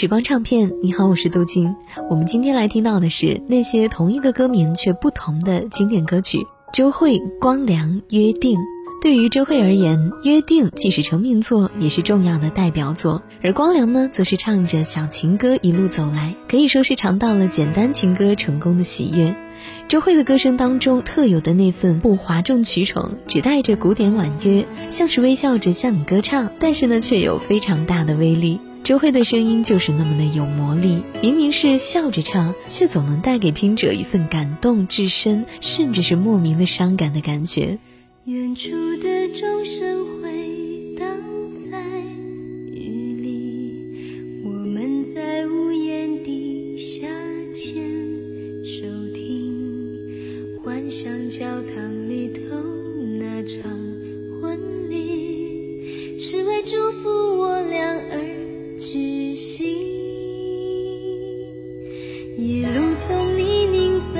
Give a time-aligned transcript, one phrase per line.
[0.00, 1.74] 时光唱片，你好，我是杜静。
[2.08, 6.38] 我们今天来听到的是那些同一个歌名却不同的经典歌曲。
[6.72, 8.56] 周慧《光良约定》。
[9.02, 13.20] 对于周慧而言，《约定》既是成名作，也是重要的代表作。
[13.42, 19.34] 而光良呢，则是唱着小情歌一路走来，可以说是尝到了简单情歌成功的喜悦。
[19.88, 28.60] 周慧的歌声当中特有的那份不哗众取宠，只带着古典婉约，像是微笑着向你歌唱，但是呢，却有非常大的威力。
[28.84, 37.78] 周慧的声音就是那么的有魔力，明明是笑着唱，却总能带给听者一份感动至深，甚至是莫名的伤感的感觉。
[38.24, 38.70] 远处
[39.02, 41.06] 的钟声回荡
[41.70, 41.78] 在
[42.72, 47.06] 雨里，我们在屋檐底下
[47.54, 47.84] 牵
[48.64, 52.56] 手听，幻想教堂里头
[53.18, 53.70] 那场
[54.40, 54.58] 婚
[54.90, 57.84] 礼，是为祝福我俩
[59.38, 59.68] 心。
[62.36, 64.18] 一路从泥泞走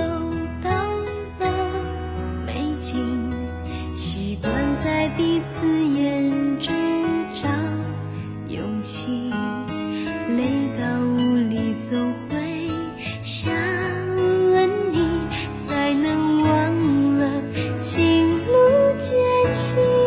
[0.63, 0.71] 到
[1.41, 1.73] 了
[2.47, 2.97] 美景，
[3.97, 6.73] 习惯在彼此眼中
[7.33, 7.49] 找
[8.49, 9.33] 勇气，
[10.37, 10.45] 累
[10.79, 12.69] 到无力总会
[13.21, 13.53] 想
[14.93, 14.99] 你，
[15.59, 17.43] 才能忘了
[17.77, 18.55] 情路
[19.01, 19.13] 艰
[19.53, 19.98] 辛。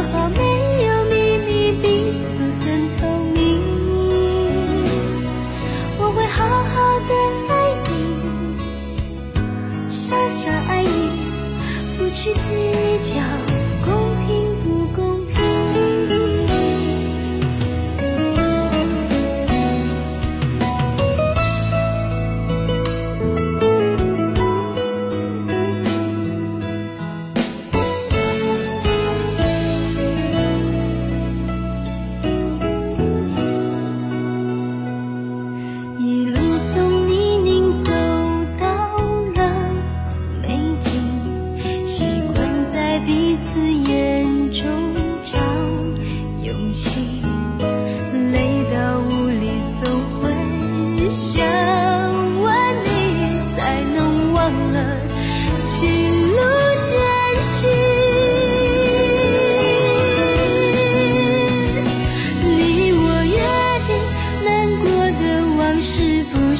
[0.00, 0.49] 去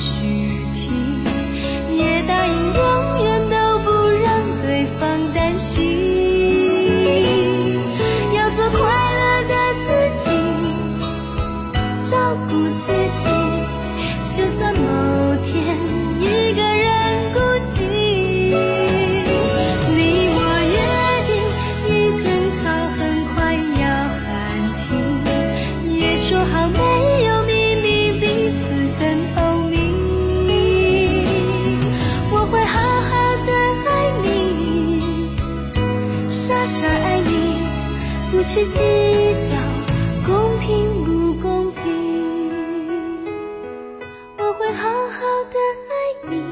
[0.01, 0.40] 许。
[38.53, 38.81] 去计
[39.39, 39.55] 较
[40.27, 41.85] 公平不公平，
[44.39, 45.21] 我会好好
[45.53, 45.57] 的
[45.87, 45.93] 爱
[46.29, 46.43] 你，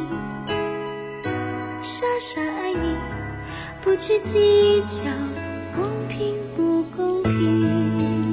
[1.82, 2.94] 傻傻爱你，
[3.82, 5.10] 不去计较
[5.74, 8.32] 公平不公平。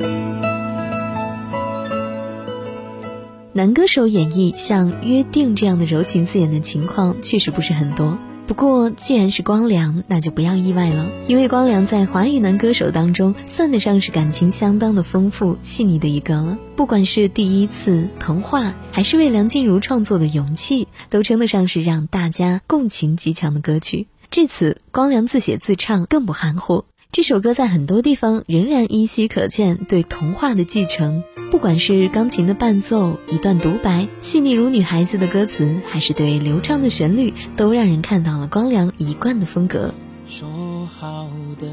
[3.52, 8.16] 男歌手演绎像《约定》这样的柔情字眼的情况，确实不是很多。
[8.48, 16.58] 不过，既然是光良，那就不要意外了，因为光良在华语男歌手当中算得上是感情相当的丰富、细腻的一个了。
[16.76, 24.08] 不管是第一次童话，还是为梁静茹创作的勇气，都称得上是让大家共情极强的歌曲。
[24.30, 26.86] 至此，光良自写自唱更不含糊。
[27.16, 39.94] 这首歌在很多地方仍然依稀可见对童话的继承，不管是钢琴的伴奏、一段独白、细腻如女孩子的歌词，还是对流畅的旋律，都让人看到了光良一贯的风格。
[40.28, 41.66] 说好的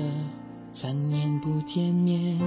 [0.70, 2.38] 三年不见面，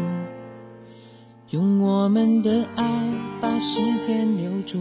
[1.50, 3.03] 用我们的爱
[3.41, 4.80] 把时间留住。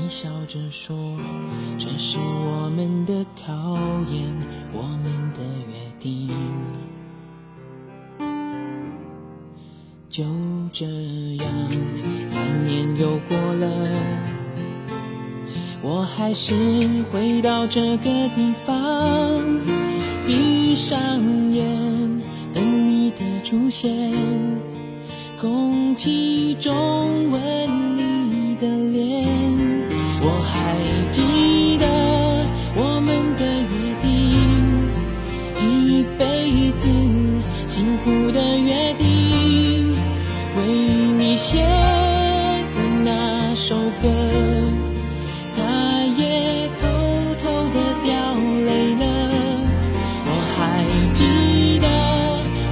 [0.00, 0.96] 你笑着说，
[1.78, 3.78] 这是我们的考
[4.10, 4.36] 验，
[4.72, 6.30] 我们的约定。
[10.08, 10.24] 就
[10.72, 10.84] 这
[11.36, 11.46] 样，
[12.28, 13.68] 三年又过了，
[15.80, 16.54] 我还是
[17.12, 19.42] 回到这个地方，
[20.26, 22.20] 闭上眼
[22.52, 23.90] 等你的出现，
[25.40, 26.72] 空气中
[43.66, 44.06] 首歌，
[45.56, 45.62] 他
[46.18, 46.86] 也偷
[47.38, 48.12] 偷的掉
[48.66, 49.02] 泪了。
[50.26, 50.60] 我还
[51.10, 51.24] 记
[51.78, 51.88] 得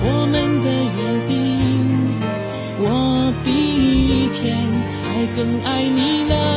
[0.05, 0.69] 我们的
[0.99, 1.33] 约定，
[2.79, 2.85] 我
[3.43, 4.43] 比以前
[5.03, 5.03] 还
[5.35, 6.52] 更爱你了。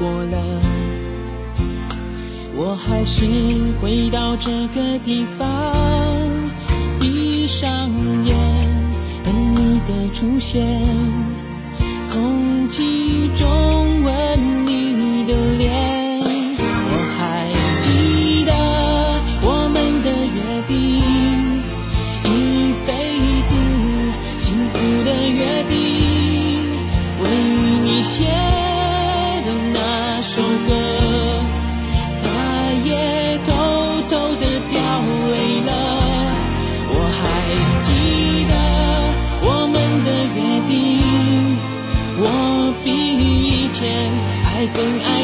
[0.00, 0.38] 过了，
[2.54, 3.26] 我还是
[3.82, 5.46] 回到这个地方，
[6.98, 7.90] 闭上
[8.24, 8.34] 眼
[9.22, 10.66] 等你的出现，
[12.10, 13.46] 空气中
[44.80, 45.19] 还更